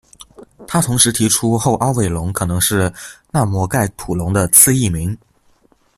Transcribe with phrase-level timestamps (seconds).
[0.67, 2.91] 他同时提出后凹尾龙可能是
[3.29, 5.15] 纳摩盖吐龙的次异名。